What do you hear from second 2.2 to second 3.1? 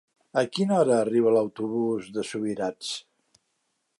Subirats?